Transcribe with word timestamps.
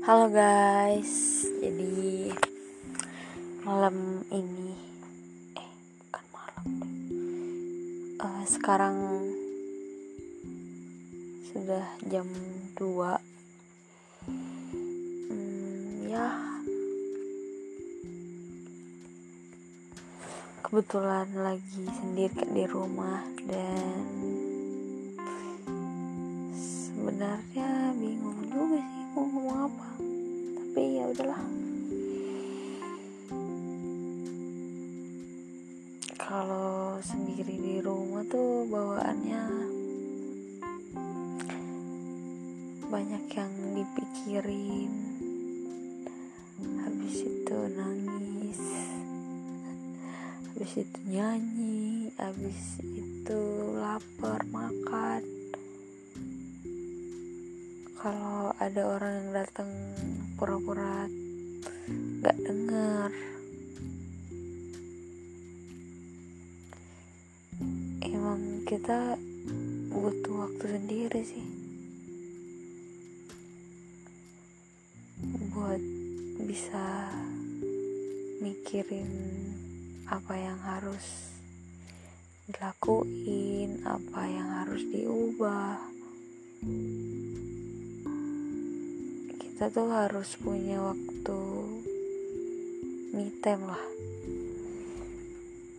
Halo 0.00 0.32
guys, 0.32 1.44
jadi 1.60 2.32
malam 3.68 4.24
ini, 4.32 4.72
eh 5.52 5.72
bukan 6.00 6.24
malam 6.32 6.64
deh, 6.72 8.24
uh, 8.24 8.44
sekarang 8.48 8.96
sudah 11.52 11.84
jam 12.08 12.24
2 12.80 12.80
hmm, 14.24 16.08
ya. 16.08 16.32
Kebetulan 20.64 21.28
lagi 21.36 21.84
sendiri 22.00 22.40
di 22.48 22.64
rumah 22.64 23.20
dan 23.44 24.00
sebenarnya 26.56 27.92
bingung 28.00 28.48
juga 28.48 28.80
sih 28.80 28.99
mau 29.10 29.26
ngomong 29.26 29.58
apa? 29.66 29.88
Tapi 30.54 30.82
ya 31.02 31.04
udahlah. 31.10 31.42
Kalau 36.14 36.94
sendiri 37.02 37.58
di 37.58 37.76
rumah 37.82 38.22
tuh 38.30 38.70
bawaannya 38.70 39.42
banyak 42.86 43.24
yang 43.34 43.54
dipikirin. 43.74 44.92
Habis 46.86 47.16
itu 47.26 47.58
nangis. 47.74 48.62
Habis 50.54 50.72
itu 50.86 50.98
nyanyi. 51.10 52.14
Habis 52.14 52.78
itu 52.94 53.40
lapar 53.74 54.46
makan 54.54 54.99
ada 58.60 58.84
orang 58.84 59.12
yang 59.24 59.30
datang 59.32 59.72
pura-pura 60.36 61.08
gak 62.20 62.36
dengar. 62.44 63.08
Emang 68.04 68.60
kita 68.68 69.16
butuh 69.88 70.44
waktu 70.44 70.76
sendiri 70.76 71.20
sih 71.24 71.46
buat 75.56 75.80
bisa 76.44 77.08
mikirin 78.44 79.08
apa 80.04 80.36
yang 80.36 80.60
harus 80.60 81.32
dilakuin 82.44 83.80
apa 83.88 84.20
yang 84.28 84.48
harus 84.52 84.84
diubah 84.92 85.80
kita 89.60 89.76
tuh 89.76 89.92
harus 89.92 90.40
punya 90.40 90.80
waktu 90.80 91.40
me 93.12 93.28
time 93.44 93.68
lah. 93.68 93.84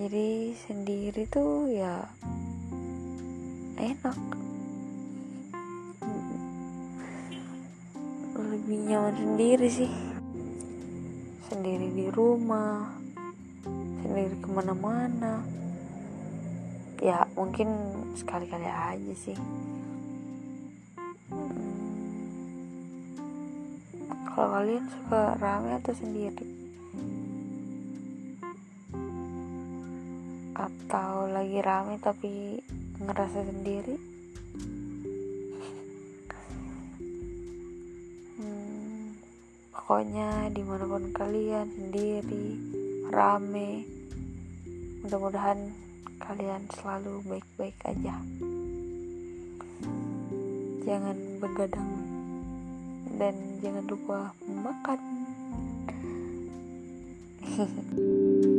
Jadi 0.00 0.56
sendiri 0.56 1.28
tuh 1.28 1.68
ya 1.68 2.08
enak. 3.76 4.16
Lebih 8.40 8.80
nyaman 8.80 9.12
sendiri 9.12 9.68
sih. 9.68 9.92
Sendiri 11.52 11.92
di 11.92 12.08
rumah 12.08 12.96
sendiri 14.00 14.40
ke 14.40 14.48
mana-mana. 14.56 15.44
Ya 17.04 17.28
mungkin 17.36 17.68
sekali-kali 18.16 18.72
aja 18.72 19.12
sih 19.20 19.36
kalau 24.36 24.52
kalian 24.52 24.84
suka 24.92 25.32
rame 25.40 25.80
atau 25.80 25.96
sendiri? 25.96 26.44
Atau 30.52 31.32
lagi 31.32 31.58
rame 31.64 31.96
tapi 31.96 32.60
ngerasa 33.00 33.48
sendiri? 33.48 33.96
Hmm, 38.36 39.16
pokoknya 39.72 40.52
di 40.52 40.60
mana 40.68 40.84
pun 40.84 41.08
kalian 41.16 41.72
sendiri 41.72 42.60
rame 43.08 43.88
mudah-mudahan 45.00 45.72
kalian 46.20 46.60
selalu 46.76 47.24
baik-baik 47.24 47.80
aja. 47.88 48.20
Jangan 50.84 51.16
begadang 51.40 52.05
dan 53.14 53.34
jangan 53.62 53.84
lupa 53.86 54.34
makan 54.50 55.00